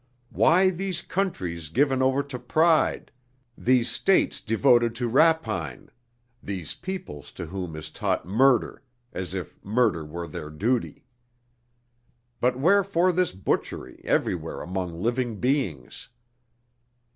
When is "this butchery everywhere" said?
13.11-14.61